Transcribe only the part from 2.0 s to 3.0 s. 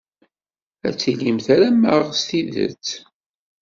s tidet.